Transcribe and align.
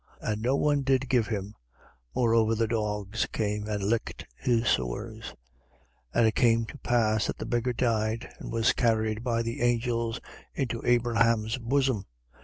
And 0.19 0.41
no 0.41 0.55
one 0.55 0.81
did 0.81 1.09
give 1.09 1.27
him: 1.27 1.53
moreover 2.15 2.55
the 2.55 2.65
dogs 2.67 3.27
came 3.27 3.67
and 3.67 3.83
licked 3.83 4.25
his 4.35 4.67
sores. 4.67 5.35
16:22. 6.15 6.15
And 6.15 6.25
it 6.25 6.33
came 6.33 6.65
to 6.65 6.77
pass 6.79 7.27
that 7.27 7.37
the 7.37 7.45
beggar 7.45 7.73
died 7.73 8.33
and 8.39 8.51
was 8.51 8.73
carried 8.73 9.23
by 9.23 9.43
the 9.43 9.61
angels 9.61 10.19
into 10.55 10.81
Abraham's 10.87 11.59
bosom. 11.59 12.07